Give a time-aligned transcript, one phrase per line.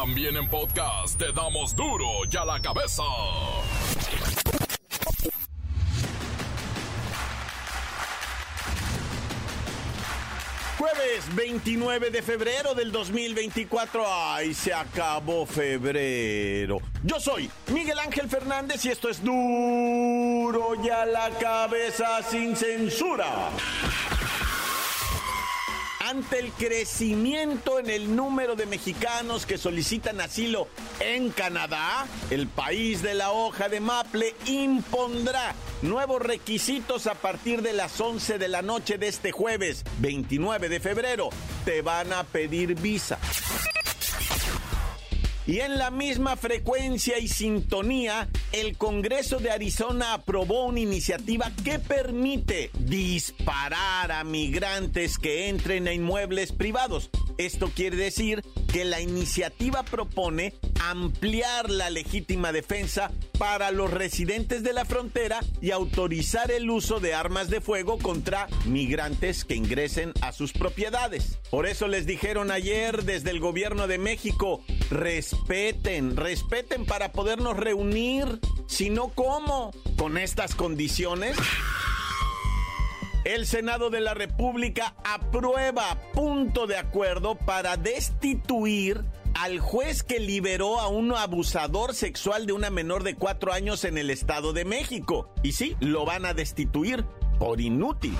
[0.00, 3.02] También en podcast te damos duro y a la cabeza.
[10.78, 14.04] Jueves 29 de febrero del 2024.
[14.06, 16.78] ¡Ay, se acabó febrero!
[17.02, 23.50] Yo soy Miguel Ángel Fernández y esto es duro y a la cabeza sin censura
[26.08, 30.68] ante el crecimiento en el número de mexicanos que solicitan asilo
[31.00, 37.74] en Canadá, el país de la hoja de maple impondrá nuevos requisitos a partir de
[37.74, 41.28] las 11 de la noche de este jueves 29 de febrero.
[41.66, 43.18] Te van a pedir visa.
[45.48, 51.78] Y en la misma frecuencia y sintonía, el Congreso de Arizona aprobó una iniciativa que
[51.78, 57.08] permite disparar a migrantes que entren a inmuebles privados.
[57.38, 58.42] Esto quiere decir
[58.72, 65.70] que la iniciativa propone ampliar la legítima defensa para los residentes de la frontera y
[65.70, 71.38] autorizar el uso de armas de fuego contra migrantes que ingresen a sus propiedades.
[71.50, 78.40] Por eso les dijeron ayer desde el gobierno de México, respeten, respeten para podernos reunir,
[78.66, 79.72] si no, ¿cómo?
[79.96, 81.36] ¿Con estas condiciones?
[83.24, 90.80] El Senado de la República aprueba punto de acuerdo para destituir al juez que liberó
[90.80, 95.30] a un abusador sexual de una menor de cuatro años en el Estado de México.
[95.42, 97.04] Y sí, lo van a destituir
[97.38, 98.16] por inútil.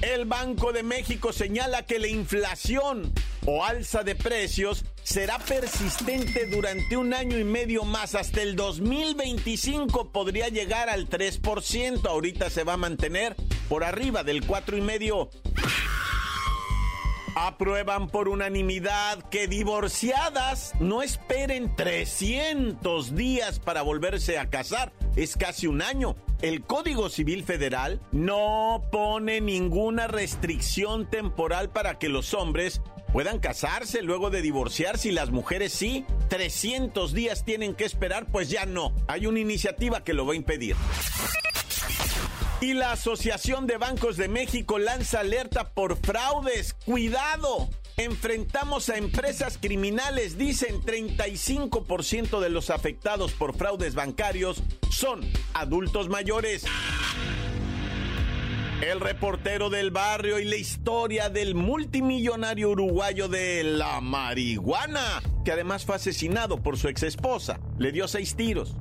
[0.00, 3.12] El Banco de México señala que la inflación
[3.46, 8.14] o alza de precios será persistente durante un año y medio más.
[8.14, 12.06] Hasta el 2025 podría llegar al 3%.
[12.06, 13.36] Ahorita se va a mantener
[13.68, 15.30] por arriba del 4,5%.
[17.34, 24.92] Aprueban por unanimidad que divorciadas no esperen 300 días para volverse a casar.
[25.16, 26.14] Es casi un año.
[26.42, 32.82] El Código Civil Federal no pone ninguna restricción temporal para que los hombres
[33.12, 36.04] puedan casarse luego de divorciarse y las mujeres sí.
[36.28, 38.94] 300 días tienen que esperar, pues ya no.
[39.06, 40.76] Hay una iniciativa que lo va a impedir.
[42.60, 46.74] Y la Asociación de Bancos de México lanza alerta por fraudes.
[46.84, 47.68] Cuidado.
[47.96, 55.20] Enfrentamos a empresas criminales, dicen 35% de los afectados por fraudes bancarios son
[55.54, 56.64] adultos mayores.
[58.82, 65.84] El reportero del barrio y la historia del multimillonario uruguayo de la marihuana, que además
[65.84, 67.60] fue asesinado por su ex esposa.
[67.78, 68.74] Le dio seis tiros.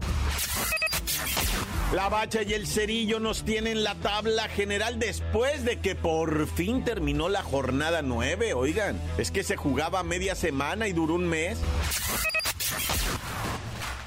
[1.94, 6.84] La bacha y el cerillo nos tienen la tabla general después de que por fin
[6.84, 8.56] terminó la jornada 9.
[8.56, 11.60] Oigan, es que se jugaba media semana y duró un mes.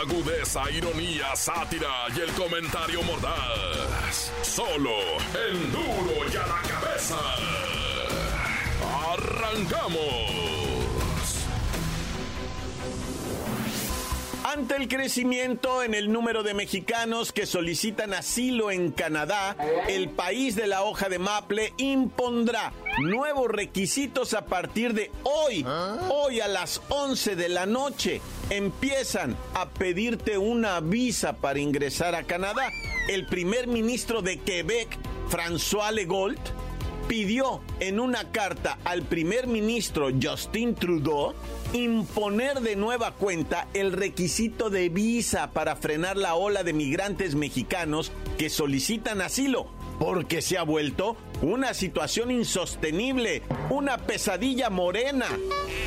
[0.00, 4.32] Agudeza, ironía, sátira y el comentario mordaz.
[4.40, 4.92] Solo
[5.46, 7.18] el duro y a la cabeza.
[9.12, 10.40] ¡Arrancamos!
[14.44, 19.54] Ante el crecimiento en el número de mexicanos que solicitan asilo en Canadá,
[19.86, 25.64] el país de la hoja de maple impondrá nuevos requisitos a partir de hoy.
[26.10, 28.20] Hoy a las 11 de la noche
[28.50, 32.70] empiezan a pedirte una visa para ingresar a Canadá.
[33.08, 34.88] El primer ministro de Quebec,
[35.30, 36.40] François Legault,
[37.08, 41.34] pidió en una carta al primer ministro Justin Trudeau
[41.72, 48.12] imponer de nueva cuenta el requisito de visa para frenar la ola de migrantes mexicanos
[48.38, 49.66] que solicitan asilo,
[50.00, 55.26] porque se ha vuelto una situación insostenible, una pesadilla morena.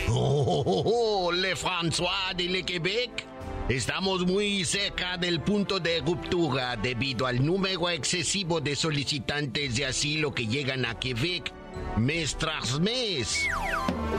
[0.07, 3.25] Oh, oh, oh, Le François de Le Quebec.
[3.69, 10.31] Estamos muy cerca del punto de ruptura debido al número excesivo de solicitantes de asilo
[10.31, 11.51] que llegan a Quebec
[11.98, 13.48] mes tras mes.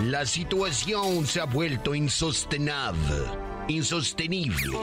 [0.02, 3.14] La situación se ha vuelto insostenible.
[3.68, 4.76] Insostenible.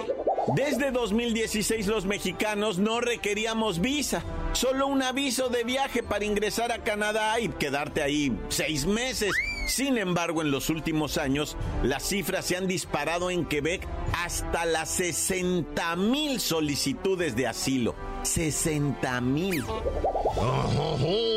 [0.56, 6.84] Desde 2016 los mexicanos no requeríamos visa, solo un aviso de viaje para ingresar a
[6.84, 9.32] Canadá y quedarte ahí seis meses.
[9.68, 13.88] Sin embargo, en los últimos años, las cifras se han disparado en Quebec
[14.24, 17.96] hasta las 60 mil solicitudes de asilo.
[18.24, 19.64] 60 mil.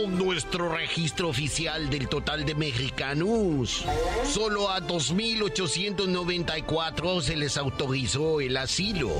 [0.08, 3.84] Nuestro registro oficial del total de mexicanos.
[4.25, 9.11] Solo a 2.894 se les autorizó el asilo.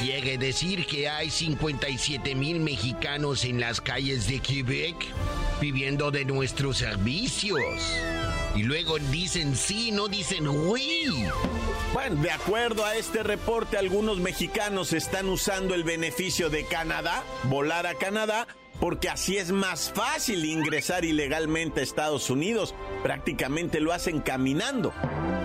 [0.00, 4.96] Quiere decir que hay 57 mil mexicanos en las calles de Quebec
[5.60, 7.60] viviendo de nuestros servicios.
[8.56, 11.28] Y luego dicen sí, no dicen oui.
[11.92, 17.86] Bueno, de acuerdo a este reporte, algunos mexicanos están usando el beneficio de Canadá, volar
[17.86, 18.48] a Canadá,
[18.80, 22.74] porque así es más fácil ingresar ilegalmente a Estados Unidos.
[23.02, 24.94] Prácticamente lo hacen caminando.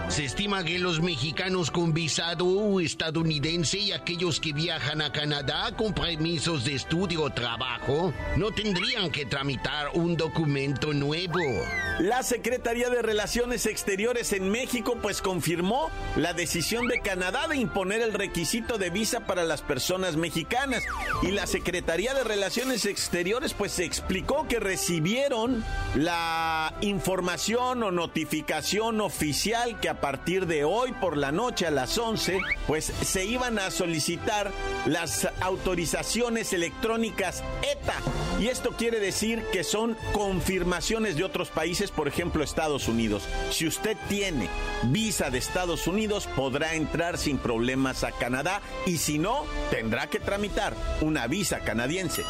[0.07, 5.94] Se estima que los mexicanos con visado estadounidense y aquellos que viajan a Canadá con
[5.94, 11.40] permisos de estudio o trabajo no tendrían que tramitar un documento nuevo.
[12.00, 18.02] La Secretaría de Relaciones Exteriores en México pues confirmó la decisión de Canadá de imponer
[18.02, 20.84] el requisito de visa para las personas mexicanas
[21.24, 25.63] y la Secretaría de Relaciones Exteriores pues explicó que recibieron
[25.96, 31.97] la información o notificación oficial que a partir de hoy por la noche a las
[31.97, 34.51] 11, pues se iban a solicitar
[34.86, 37.95] las autorizaciones electrónicas ETA.
[38.38, 43.24] Y esto quiere decir que son confirmaciones de otros países, por ejemplo Estados Unidos.
[43.51, 44.50] Si usted tiene
[44.83, 50.19] visa de Estados Unidos, podrá entrar sin problemas a Canadá y si no, tendrá que
[50.19, 52.24] tramitar una visa canadiense.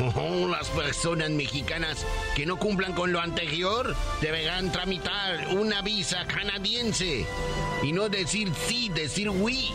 [0.50, 2.04] Las personas mexicanas
[2.34, 7.26] que no cumplan con lo anterior deberán tramitar una visa canadiense
[7.82, 9.72] y no decir sí, decir oui.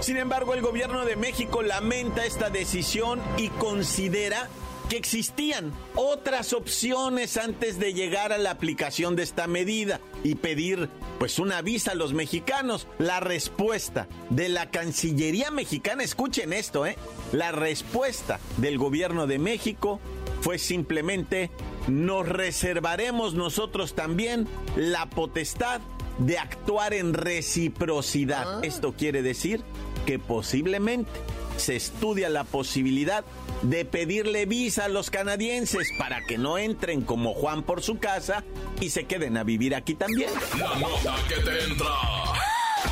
[0.00, 4.48] Sin embargo, el gobierno de México lamenta esta decisión y considera
[4.88, 10.88] que existían otras opciones antes de llegar a la aplicación de esta medida y pedir
[11.18, 12.86] pues una visa a los mexicanos.
[12.98, 16.96] La respuesta de la Cancillería mexicana, escuchen esto, ¿eh?
[17.32, 20.00] La respuesta del gobierno de México
[20.40, 21.50] fue simplemente
[21.88, 24.46] nos reservaremos nosotros también
[24.76, 25.80] la potestad
[26.18, 28.64] de actuar en reciprocidad.
[28.64, 29.62] Esto quiere decir
[30.06, 31.10] que posiblemente
[31.56, 33.24] se estudia la posibilidad
[33.62, 38.44] de pedirle visa a los canadienses para que no entren como Juan por su casa
[38.80, 40.30] y se queden a vivir aquí también.
[40.58, 41.94] La nota que te entra.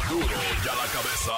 [0.09, 0.27] Duro
[0.65, 1.33] ya la cabeza.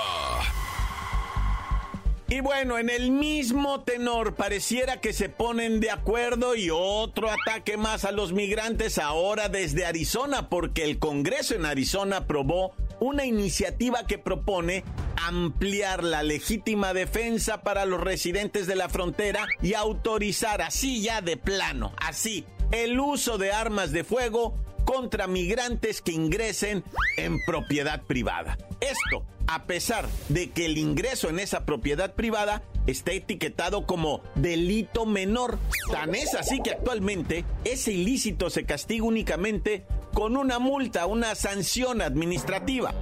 [2.28, 7.76] Y bueno, en el mismo tenor pareciera que se ponen de acuerdo y otro ataque
[7.76, 14.06] más a los migrantes ahora desde Arizona, porque el Congreso en Arizona aprobó una iniciativa
[14.06, 14.84] que propone
[15.26, 21.36] ampliar la legítima defensa para los residentes de la frontera y autorizar así ya de
[21.36, 24.54] plano, así, el uso de armas de fuego
[24.84, 26.84] contra migrantes que ingresen
[27.16, 28.58] en propiedad privada.
[28.80, 35.06] Esto a pesar de que el ingreso en esa propiedad privada está etiquetado como delito
[35.06, 35.58] menor.
[35.90, 42.00] Tan es así que actualmente ese ilícito se castiga únicamente con una multa, una sanción
[42.00, 42.92] administrativa.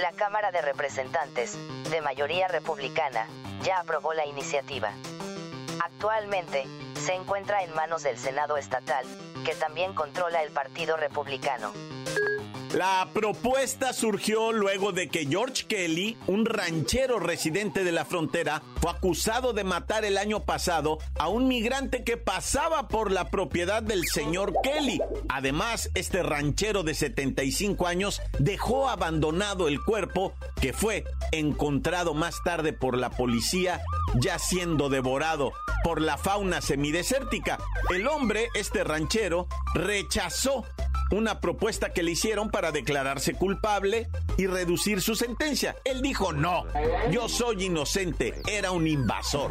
[0.00, 1.56] La Cámara de Representantes,
[1.88, 3.28] de mayoría republicana,
[3.62, 4.90] ya aprobó la iniciativa.
[5.84, 6.64] Actualmente,
[7.00, 9.06] se encuentra en manos del Senado estatal,
[9.44, 11.72] que también controla el Partido Republicano.
[12.74, 18.90] La propuesta surgió luego de que George Kelly, un ranchero residente de la frontera, fue
[18.90, 24.06] acusado de matar el año pasado a un migrante que pasaba por la propiedad del
[24.06, 25.02] señor Kelly.
[25.28, 32.72] Además, este ranchero de 75 años dejó abandonado el cuerpo que fue encontrado más tarde
[32.72, 33.82] por la policía
[34.18, 35.52] ya siendo devorado
[35.84, 37.58] por la fauna semidesértica.
[37.94, 40.64] El hombre, este ranchero, rechazó
[41.12, 45.76] una propuesta que le hicieron para declararse culpable y reducir su sentencia.
[45.84, 46.64] Él dijo, no,
[47.10, 49.50] yo soy inocente, era un invasor.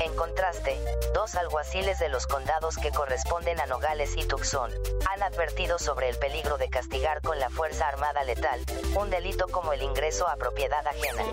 [0.00, 0.78] En contraste,
[1.14, 4.72] dos alguaciles de los condados que corresponden a Nogales y Tucson
[5.08, 8.60] han advertido sobre el peligro de castigar con la Fuerza Armada letal,
[8.96, 11.24] un delito como el ingreso a propiedad ajena.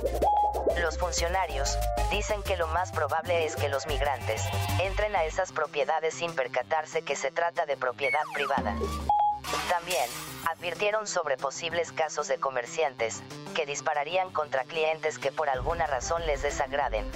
[0.81, 1.77] Los funcionarios
[2.11, 4.43] dicen que lo más probable es que los migrantes
[4.81, 8.75] entren a esas propiedades sin percatarse que se trata de propiedad privada.
[9.69, 10.09] También,
[10.49, 13.21] advirtieron sobre posibles casos de comerciantes,
[13.55, 17.09] que dispararían contra clientes que por alguna razón les desagraden.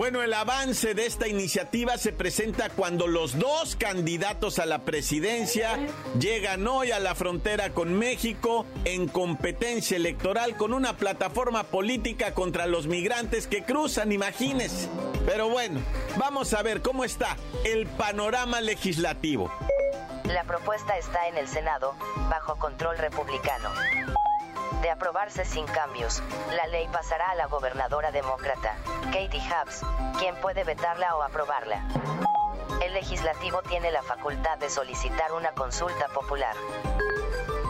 [0.00, 5.78] Bueno, el avance de esta iniciativa se presenta cuando los dos candidatos a la presidencia
[6.18, 12.66] llegan hoy a la frontera con México en competencia electoral con una plataforma política contra
[12.66, 14.88] los migrantes que cruzan, imagínense.
[15.26, 15.82] Pero bueno,
[16.16, 19.52] vamos a ver cómo está el panorama legislativo.
[20.24, 21.94] La propuesta está en el Senado,
[22.30, 23.68] bajo control republicano.
[24.82, 26.22] De aprobarse sin cambios,
[26.56, 28.76] la ley pasará a la gobernadora demócrata,
[29.12, 29.82] Katie Hobbs,
[30.18, 31.86] quien puede vetarla o aprobarla.
[32.82, 36.54] El legislativo tiene la facultad de solicitar una consulta popular.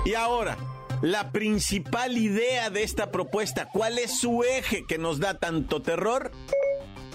[0.05, 0.57] Y ahora,
[1.03, 6.31] la principal idea de esta propuesta, ¿cuál es su eje que nos da tanto terror?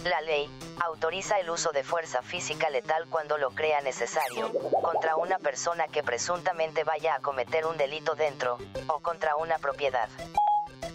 [0.06, 0.48] La ley
[0.86, 4.52] autoriza el uso de fuerza física letal cuando lo crea necesario,
[4.84, 10.08] contra una persona que presuntamente vaya a cometer un delito dentro, o contra una propiedad.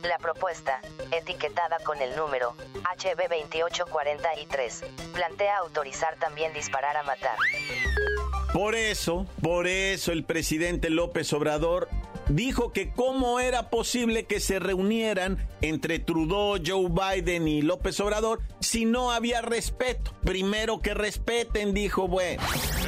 [0.04, 2.54] La propuesta, etiquetada con el número
[2.98, 7.36] HB2843, plantea autorizar también disparar a matar.
[8.52, 11.88] Por eso, por eso el presidente López Obrador
[12.30, 18.40] dijo que cómo era posible que se reunieran entre Trudeau, Joe Biden y López Obrador
[18.60, 20.12] si no había respeto.
[20.24, 22.42] Primero que respeten, dijo, bueno.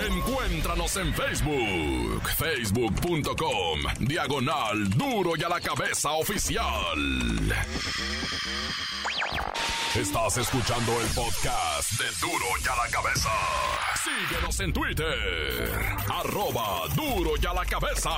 [0.09, 7.53] Encuéntranos en Facebook, facebook.com, diagonal duro y a la cabeza oficial.
[9.95, 13.31] Estás escuchando el podcast de duro y a la cabeza.
[14.03, 15.71] Síguenos en Twitter,
[16.09, 18.11] arroba duro y a la cabeza.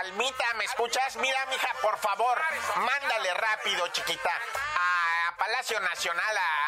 [0.00, 1.16] Almita, ¿me escuchas?
[1.16, 2.40] Mira, mija, por favor,
[2.76, 4.30] mándale rápido, chiquita,
[4.76, 6.67] a Palacio Nacional, a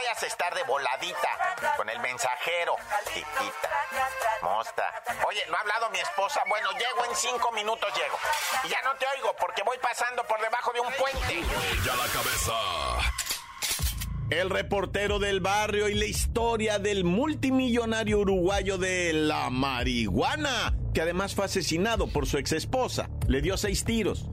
[0.00, 1.28] vayas a estar de voladita
[1.76, 2.76] con el mensajero,
[3.08, 3.70] chiquita.
[4.42, 4.84] Mosta.
[5.28, 6.40] Oye, ¿no ha hablado mi esposa?
[6.48, 8.16] Bueno, llego en cinco minutos, llego.
[8.64, 11.34] Y ya no te oigo porque voy pasando por debajo de un puente.
[11.34, 12.52] Y a la cabeza.
[14.30, 21.34] El reportero del barrio y la historia del multimillonario uruguayo de la marihuana, que además
[21.34, 23.10] fue asesinado por su ex esposa.
[23.26, 24.26] Le dio seis tiros.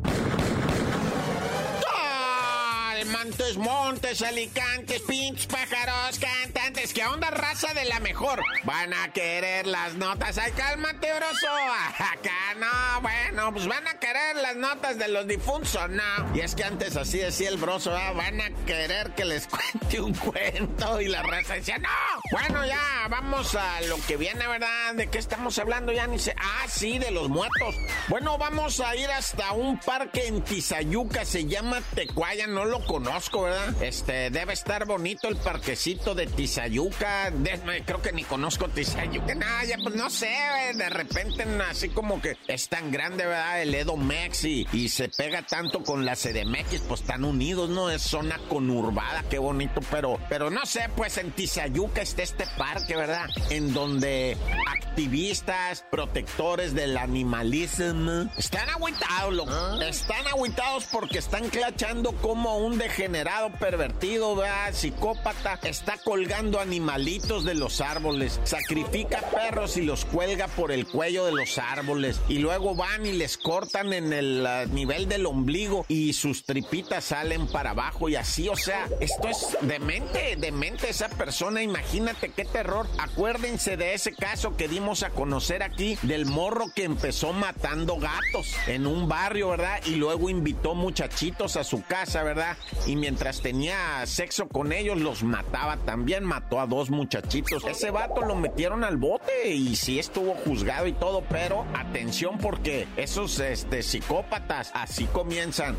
[3.07, 6.93] Montes, montes, alicantes, pinches pájaros, cantantes.
[6.93, 8.43] ¿Qué onda, raza de la mejor?
[8.65, 10.37] Van a querer las notas.
[10.37, 11.47] Ay, cálmate, broso.
[11.97, 16.35] Acá no, bueno, pues van a querer las notas de los difuntos, ¿no?
[16.35, 18.11] Y es que antes así decía el broso, ¿ah?
[18.11, 20.99] van a querer que les cuente un cuento.
[20.99, 21.89] Y la raza decía, no.
[22.31, 24.95] Bueno, ya, vamos a lo que viene, ¿verdad?
[24.95, 25.93] ¿De qué estamos hablando?
[25.93, 26.35] Ya ni sé.
[26.37, 27.75] Ah, sí, de los muertos.
[28.09, 31.23] Bueno, vamos a ir hasta un parque en Tizayuca.
[31.23, 32.96] Se llama Tecuaya, no lo conozco,
[33.43, 33.81] ¿verdad?
[33.81, 37.31] Este, debe estar bonito el parquecito de Tizayuca.
[37.31, 39.35] De- creo que ni conozco Tizayuca.
[39.35, 40.29] Nah, ya pues no sé,
[40.75, 43.61] de repente así como que es tan grande, ¿verdad?
[43.61, 47.89] El Edo Mex y, y se pega tanto con la CDMX, pues están unidos, ¿no?
[47.89, 52.95] Es zona conurbada, qué bonito, pero, pero no sé, pues en Tizayuca está este parque,
[52.95, 53.27] ¿verdad?
[53.49, 54.37] En donde
[54.81, 59.81] activistas, protectores del animalismo, están agüitados, loco.
[59.81, 64.37] Están agüitados porque están clachando como un degenerado pervertido.
[64.71, 71.25] Psicópata, está colgando animalitos de los árboles, sacrifica perros y los cuelga por el cuello
[71.25, 75.85] de los árboles y luego van y les cortan en el ah, nivel del ombligo
[75.87, 81.09] y sus tripitas salen para abajo y así, o sea, esto es demente, demente esa
[81.09, 82.87] persona, imagínate qué terror.
[82.99, 88.53] Acuérdense de ese caso que dimos a conocer aquí del morro que empezó matando gatos
[88.67, 89.79] en un barrio, ¿verdad?
[89.85, 92.57] Y luego invitó muchachitos a su casa, ¿verdad?
[92.85, 97.63] Y mientras tenía sexo con ellos los mataba también, mató a dos muchachitos.
[97.65, 102.87] Ese vato lo metieron al bote y sí estuvo juzgado y todo, pero atención porque
[102.95, 105.75] esos este, psicópatas así comienzan.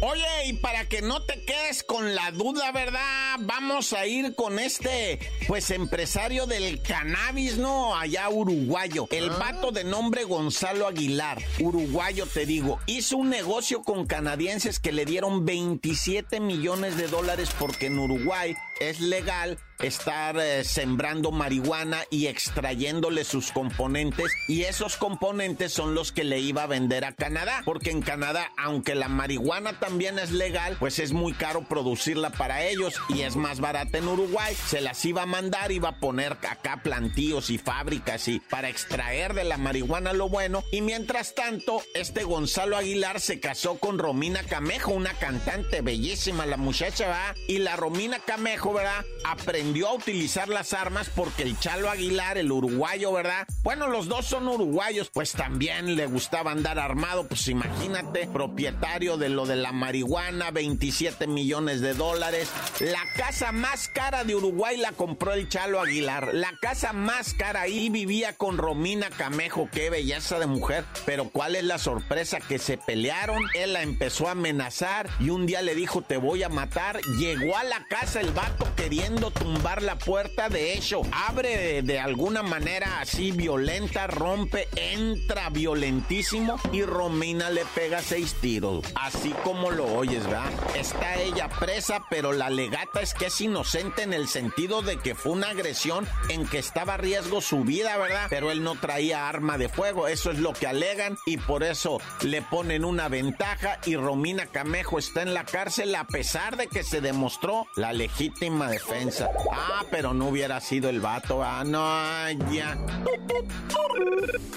[0.00, 3.36] Oye, y para que no te quedes con la duda, ¿verdad?
[3.40, 7.96] Vamos a ir con este, pues, empresario del cannabis, ¿no?
[7.96, 9.06] Allá uruguayo.
[9.10, 14.92] El vato de nombre Gonzalo Aguilar, uruguayo, te digo, hizo un negocio con canadienses que
[14.92, 22.04] le dieron 27 millones de dólares porque en Uruguay es legal estar eh, sembrando marihuana
[22.10, 27.12] y extrayéndole sus componentes y esos componentes son los que le iba a vender a
[27.12, 32.30] Canadá porque en Canadá aunque la marihuana también es legal pues es muy caro producirla
[32.30, 34.54] para ellos y es más barata en Uruguay.
[34.54, 39.34] Se las iba a mandar iba a poner acá plantíos y fábricas y para extraer
[39.34, 44.44] de la marihuana lo bueno y mientras tanto este Gonzalo Aguilar se casó con Romina
[44.44, 49.04] Camejo una cantante bellísima la muchacha va y la Romina Camejo ¿verdad?
[49.24, 53.46] Aprendió a utilizar las armas porque el Chalo Aguilar, el uruguayo, ¿verdad?
[53.62, 59.28] Bueno, los dos son uruguayos, pues también le gustaba andar armado, pues imagínate, propietario de
[59.28, 62.48] lo de la marihuana, 27 millones de dólares.
[62.80, 66.32] La casa más cara de Uruguay la compró el Chalo Aguilar.
[66.32, 70.84] La casa más cara ahí vivía con Romina Camejo, qué belleza de mujer.
[71.04, 72.40] Pero ¿cuál es la sorpresa?
[72.40, 76.42] Que se pelearon, él la empezó a amenazar y un día le dijo te voy
[76.42, 77.00] a matar.
[77.18, 82.42] Llegó a la casa el vato queriendo tumbar la puerta, de hecho, abre de, alguna
[82.42, 88.84] manera así violenta, rompe, entra violentísimo y Romina le pega seis tiros.
[88.94, 90.52] Así como lo oyes, ¿verdad?
[90.76, 95.14] Está ella presa, pero la legata es que es inocente en el sentido de que
[95.14, 98.26] fue una agresión en que estaba a riesgo su vida, ¿verdad?
[98.28, 102.00] Pero él no traía arma de fuego, eso es lo que alegan y por eso
[102.22, 106.82] le ponen una ventaja y Romina Camejo está en la cárcel a pesar de que
[106.82, 109.30] se demostró la legítima defensa.
[109.52, 112.76] Ah, pero no hubiera sido el vato, ah, no, ya.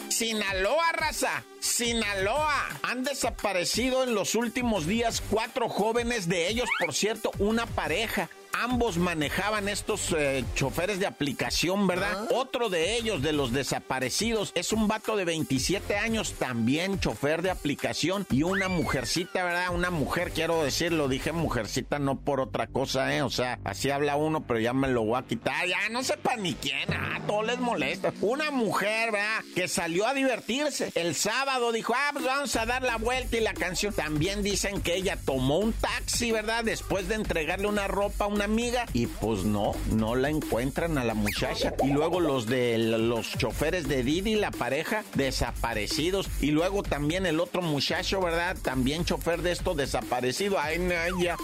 [0.09, 1.43] Sinaloa, raza.
[1.59, 2.67] Sinaloa.
[2.83, 8.97] Han desaparecido en los últimos días cuatro jóvenes, de ellos, por cierto, una pareja ambos
[8.97, 12.27] manejaban estos eh, choferes de aplicación, ¿verdad?
[12.33, 17.51] Otro de ellos, de los desaparecidos, es un vato de 27 años, también chofer de
[17.51, 19.73] aplicación, y una mujercita, ¿verdad?
[19.73, 23.21] Una mujer, quiero decirlo, dije mujercita no por otra cosa, ¿eh?
[23.21, 26.35] O sea, así habla uno, pero ya me lo voy a quitar, ya no sepa
[26.35, 28.13] ni quién, ah, todo les molesta.
[28.21, 29.43] Una mujer, ¿verdad?
[29.55, 30.91] Que salió a divertirse.
[30.95, 33.93] El sábado dijo, ah, pues vamos a dar la vuelta y la canción.
[33.93, 36.63] También dicen que ella tomó un taxi, ¿verdad?
[36.63, 41.03] Después de entregarle una ropa a una amiga y pues no, no la encuentran a
[41.03, 41.73] la muchacha.
[41.83, 46.29] Y luego los de los choferes de Didi, la pareja, desaparecidos.
[46.41, 48.57] Y luego también el otro muchacho, ¿verdad?
[48.61, 50.57] También chofer de esto desaparecido.
[50.59, 50.79] Ay,
[51.21, 51.37] ya.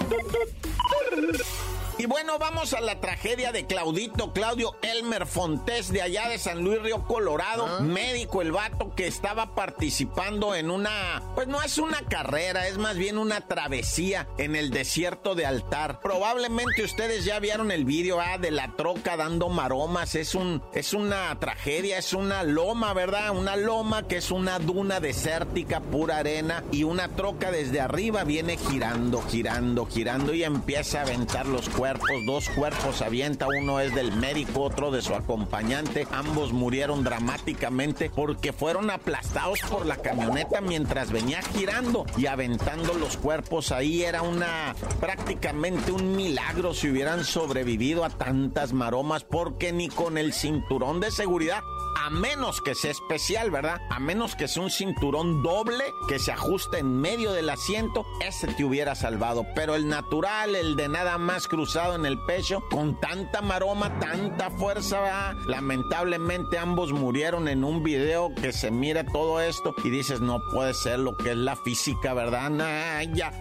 [1.99, 6.63] Y bueno, vamos a la tragedia de Claudito, Claudio Elmer Fontés de allá de San
[6.63, 7.81] Luis Río Colorado, ah.
[7.81, 12.97] médico el vato que estaba participando en una, pues no es una carrera, es más
[12.97, 15.99] bien una travesía en el desierto de Altar.
[16.01, 20.93] Probablemente ustedes ya vieron el vídeo ah, de la troca dando maromas, es un es
[20.93, 23.37] una tragedia, es una loma, ¿verdad?
[23.37, 28.57] Una loma que es una duna desértica, pura arena y una troca desde arriba viene
[28.57, 31.82] girando, girando, girando y empieza a aventar los cuerpos
[32.25, 36.07] dos cuerpos avienta, uno es del médico, otro de su acompañante.
[36.11, 43.17] Ambos murieron dramáticamente porque fueron aplastados por la camioneta mientras venía girando y aventando los
[43.17, 43.71] cuerpos.
[43.71, 50.17] Ahí era una prácticamente un milagro si hubieran sobrevivido a tantas maromas porque ni con
[50.17, 51.61] el cinturón de seguridad
[51.95, 53.81] a menos que sea especial, ¿verdad?
[53.89, 58.47] A menos que sea un cinturón doble que se ajuste en medio del asiento, ese
[58.47, 59.45] te hubiera salvado.
[59.55, 64.49] Pero el natural, el de nada más cruzado en el pecho, con tanta maroma, tanta
[64.49, 65.35] fuerza, ¿verdad?
[65.47, 70.73] lamentablemente ambos murieron en un video que se mira todo esto y dices, no puede
[70.73, 72.49] ser lo que es la física, ¿verdad?
[72.49, 73.31] Nah, ya.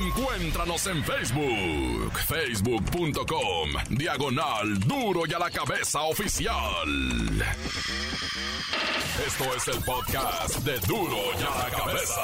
[0.00, 6.52] Encuéntranos en Facebook, facebook.com, diagonal duro y a la cabeza oficial.
[9.26, 12.20] Esto es el podcast de Duro y a la Cabeza.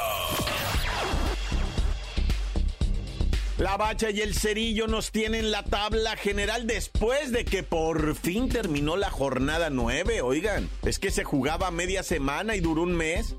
[3.58, 8.48] La bacha y el cerillo nos tienen la tabla general después de que por fin
[8.48, 10.22] terminó la jornada 9.
[10.22, 13.34] Oigan, es que se jugaba media semana y duró un mes.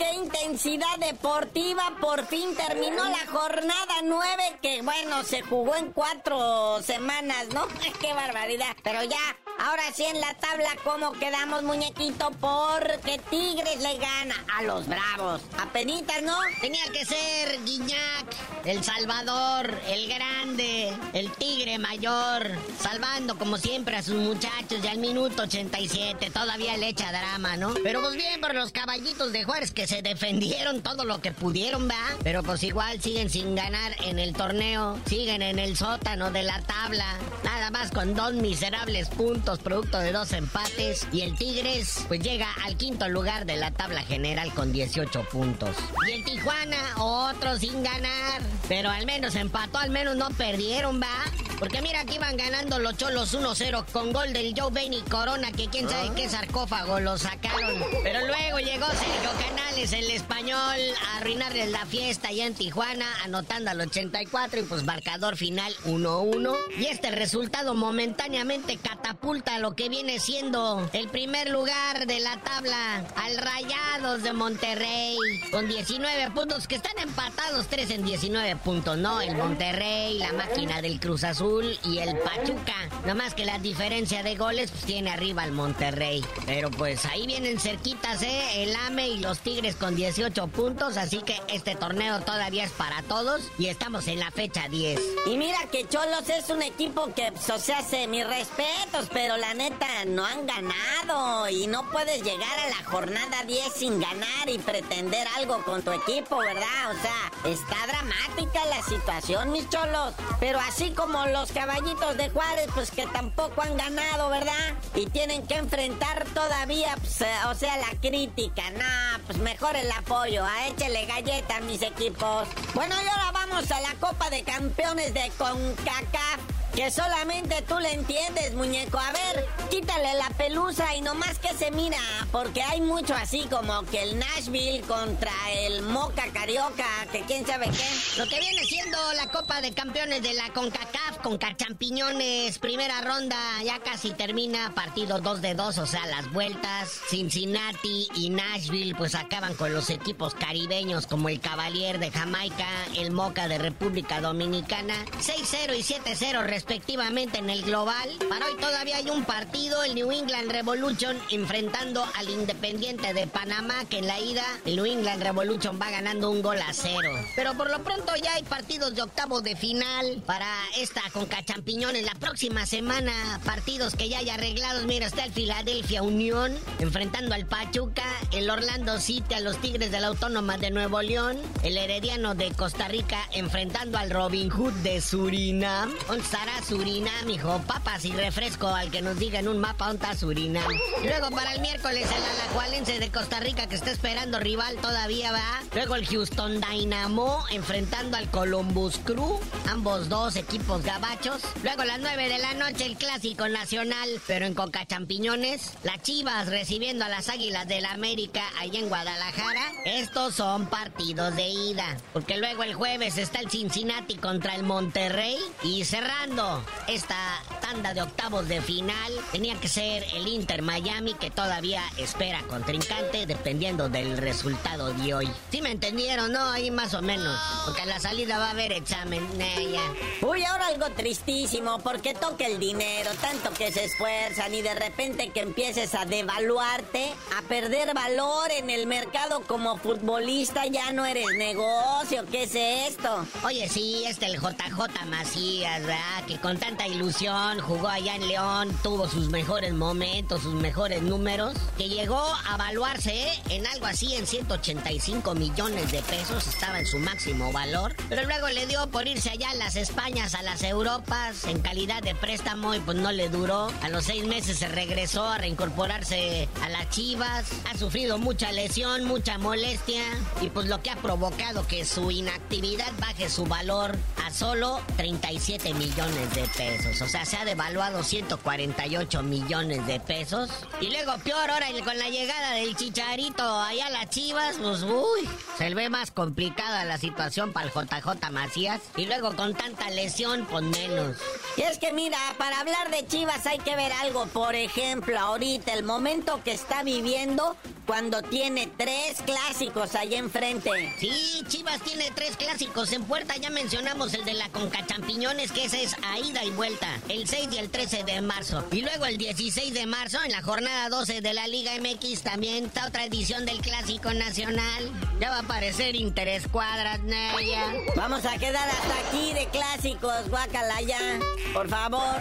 [0.00, 1.82] Qué intensidad deportiva.
[2.00, 7.66] Por fin terminó la jornada 9 que, bueno, se jugó en cuatro semanas, ¿no?
[8.00, 8.74] qué barbaridad.
[8.82, 9.18] Pero ya,
[9.60, 12.30] ahora sí en la tabla, ¿cómo quedamos, muñequito?
[12.40, 15.42] Porque Tigres le gana a los Bravos.
[15.58, 16.36] Apenitas, ¿no?
[16.60, 24.02] Tenía que ser Guiñac, el Salvador, el grande, el Tigre mayor, salvando como siempre a
[24.02, 27.74] sus muchachos y al minuto 87 todavía le echa drama, ¿no?
[27.82, 31.88] Pero pues bien por los caballitos de Juárez que se defendieron todo lo que pudieron,
[31.88, 32.16] ¿va?
[32.22, 36.60] Pero pues igual siguen sin ganar en el torneo, siguen en el sótano de la
[36.62, 42.20] tabla, nada más con dos miserables puntos producto de dos empates y el Tigres pues
[42.20, 45.76] llega al quinto lugar de la tabla general con 18 puntos.
[46.08, 51.24] Y el Tijuana otro sin ganar, pero al menos empató, al menos no perdieron, ¿va?
[51.58, 55.68] Porque mira que iban ganando los cholos 1-0 con gol del Joe Benny Corona, que
[55.68, 57.84] quién sabe qué sarcófago lo sacaron.
[58.02, 63.70] Pero luego llegó Sergio Canales, el español, a arruinarles la fiesta allá en Tijuana, anotando
[63.70, 66.56] al 84 y pues marcador final 1-1.
[66.78, 73.04] Y este resultado momentáneamente catapulta lo que viene siendo el primer lugar de la tabla
[73.16, 75.16] al Rayados de Monterrey
[75.50, 79.20] con 19 puntos que están empatados 3 en 19 puntos, ¿no?
[79.20, 82.74] El Monterrey, la máquina del Cruz Azul y el Pachuca.
[83.02, 86.24] Nada más que la diferencia de goles pues tiene arriba al Monterrey.
[86.46, 88.62] Pero pues ahí vienen cerquitas, ¿eh?
[88.62, 93.02] El AME y los Tigres con 18 puntos, así que este torneo todavía es para
[93.02, 95.00] todos y estamos en la fecha 10.
[95.26, 99.54] Y mira que Cholos es un equipo que, pues, o sea, mis respetos, pero la
[99.54, 104.58] neta no han ganado y no puedes llegar a la jornada 10 sin ganar y
[104.58, 106.90] pretender algo con tu equipo, ¿verdad?
[106.90, 110.14] O sea, está dramática la situación, mis cholos.
[110.40, 114.74] Pero así como los caballitos de Juárez, pues que tampoco han ganado, ¿verdad?
[114.94, 118.70] Y tienen que enfrentar todavía, pues, eh, o sea, la crítica.
[118.70, 122.48] No, pues mejor el apoyo, a échele galleta a mis equipos.
[122.74, 126.49] Bueno, y ahora vamos a la Copa de Campeones de CONCACAF.
[126.74, 128.98] Que solamente tú le entiendes, muñeco.
[128.98, 131.98] A ver, quítale la pelusa y nomás que se mira,
[132.32, 137.66] porque hay mucho así como que el Nashville contra el Moca Carioca, que quién sabe
[137.66, 138.18] qué.
[138.18, 143.36] Lo que viene siendo la Copa de Campeones de la CONCACAF, con Champiñones, primera ronda,
[143.64, 147.00] ya casi termina, partido 2 de 2, o sea, las vueltas.
[147.08, 153.10] Cincinnati y Nashville, pues acaban con los equipos caribeños como el Cavalier de Jamaica, el
[153.10, 158.10] Moca de República Dominicana, 6-0 y 7-0 respectivamente en el global.
[158.28, 163.86] Para hoy todavía hay un partido, el New England Revolution enfrentando al Independiente de Panamá,
[163.88, 167.12] que en la ida el New England Revolution va ganando un gol a cero.
[167.34, 170.46] Pero por lo pronto ya hay partidos de octavos de final para
[170.76, 172.04] esta Conca Champiñones.
[172.04, 174.84] La próxima semana, partidos que ya hay arreglados.
[174.84, 180.00] Mira, está el Philadelphia Unión enfrentando al Pachuca, el Orlando City a los Tigres de
[180.00, 185.00] la Autónoma de Nuevo León, el Herediano de Costa Rica enfrentando al Robin Hood de
[185.00, 185.90] Surinam.
[186.06, 187.60] ¿Dónde estará Surinam, hijo?
[187.66, 190.70] Papas y refresco al que nos diga en un mapa dónde está Surinam.
[191.02, 195.62] Luego para el miércoles el Alajualense de Costa Rica que está esperando rival todavía va.
[195.74, 199.40] Luego el Houston Dynamo enfrentando al Columbus Crew.
[199.68, 201.42] Ambos dos equipos gabachos.
[201.64, 205.72] Luego las 9 de la noche el clásico nacional, pero en Coca Champiñones.
[205.82, 209.72] Las Chivas recibiendo a las Águilas del la América allá en Guadalajara.
[209.86, 211.96] Estos son partidos de ida.
[212.12, 215.38] Porque luego el jueves está el Cincinnati contra el Monterrey.
[215.62, 216.39] Y cerrando
[216.86, 222.42] esta tanda de octavos de final, tenía que ser el Inter Miami que todavía espera
[222.48, 225.30] contrincante dependiendo del resultado de hoy.
[225.52, 226.50] ¿Sí me entendieron, no?
[226.50, 227.38] Ahí más o menos.
[227.64, 229.24] Porque a la salida va a haber examen.
[229.40, 230.26] Eh, ya.
[230.26, 235.30] Uy, ahora algo tristísimo, porque toca el dinero, tanto que se esfuerzan y de repente
[235.30, 241.28] que empieces a devaluarte, a perder valor en el mercado como futbolista, ya no eres
[241.36, 242.24] negocio.
[242.32, 243.24] ¿Qué es esto?
[243.44, 246.24] Oye, sí, este el JJ Macías, ¿verdad?
[246.26, 251.54] Que con tanta ilusión jugó allá en León, tuvo sus mejores momentos, sus mejores números,
[251.76, 256.98] que llegó a evaluarse en algo así en 185 millones de pesos, estaba en su
[256.98, 261.44] máximo valor, pero luego le dio por irse allá a las Españas, a las Europas,
[261.44, 263.70] en calidad de préstamo y pues no le duró.
[263.82, 269.04] A los seis meses se regresó a reincorporarse a las Chivas, ha sufrido mucha lesión,
[269.04, 270.02] mucha molestia
[270.40, 275.74] y pues lo que ha provocado que su inactividad baje su valor a solo 37
[275.74, 277.00] millones de pesos.
[277.00, 280.50] O sea, se ha devaluado 148 millones de pesos.
[280.80, 285.28] Y luego, peor ahora, con la llegada del chicharito allá a las chivas, pues uy,
[285.58, 288.80] se ve más complicada la situación para el JJ Macías.
[288.96, 291.16] Y luego con tanta lesión, pues menos.
[291.56, 294.26] Y es que mira, para hablar de Chivas hay que ver algo.
[294.26, 300.94] Por ejemplo, ahorita el momento que está viviendo cuando tiene tres clásicos ahí enfrente.
[301.00, 303.36] Sí, Chivas tiene tres clásicos en puerta.
[303.36, 306.86] Ya mencionamos el de la Conca Champiñones, que ese es a ida y vuelta.
[307.08, 308.64] El 6 y el 13 de marzo.
[308.72, 312.66] Y luego el 16 de marzo, en la jornada 12 de la Liga MX, también
[312.66, 314.90] está otra edición del Clásico Nacional.
[315.20, 317.72] Ya va a aparecer Interescuadras, Naya.
[317.96, 321.18] Vamos a quedar hasta aquí de clásicos, guacala ya.
[321.52, 322.16] Por favor.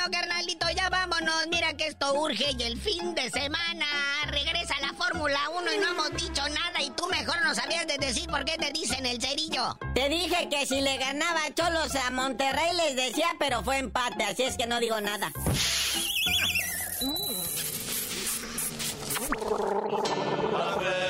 [0.00, 1.46] Bueno, carnalito, ya vámonos.
[1.50, 3.84] Mira que esto urge y el fin de semana
[4.28, 7.98] regresa la Fórmula 1 y no hemos dicho nada y tú mejor no sabías de
[7.98, 9.78] decir por qué te dicen el cerillo.
[9.94, 14.44] Te dije que si le ganaba Cholos a Monterrey les decía, pero fue empate, así
[14.44, 15.30] es que no digo nada.
[20.52, 21.09] ¡La